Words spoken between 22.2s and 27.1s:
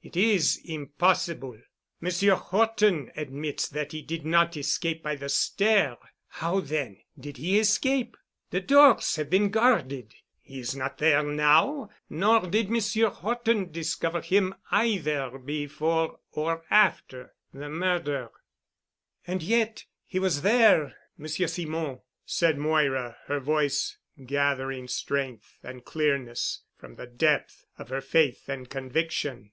said Moira, her voice gathering strength and clearness from the